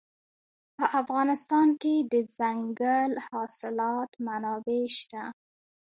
[0.77, 5.23] په افغانستان کې د دځنګل حاصلات منابع شته.